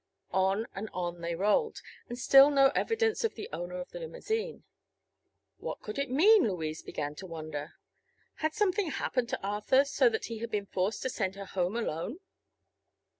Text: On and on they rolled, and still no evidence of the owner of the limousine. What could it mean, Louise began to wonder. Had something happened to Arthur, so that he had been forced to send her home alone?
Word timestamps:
On 0.33 0.65
and 0.73 0.89
on 0.93 1.21
they 1.21 1.35
rolled, 1.35 1.83
and 2.09 2.17
still 2.17 2.49
no 2.49 2.69
evidence 2.73 3.23
of 3.23 3.35
the 3.35 3.47
owner 3.53 3.79
of 3.79 3.91
the 3.91 3.99
limousine. 3.99 4.63
What 5.57 5.83
could 5.83 5.99
it 5.99 6.09
mean, 6.09 6.47
Louise 6.47 6.81
began 6.81 7.13
to 7.17 7.27
wonder. 7.27 7.75
Had 8.37 8.55
something 8.55 8.89
happened 8.89 9.29
to 9.29 9.41
Arthur, 9.45 9.85
so 9.85 10.09
that 10.09 10.25
he 10.25 10.39
had 10.39 10.49
been 10.49 10.65
forced 10.65 11.03
to 11.03 11.09
send 11.11 11.35
her 11.35 11.45
home 11.45 11.75
alone? 11.75 12.17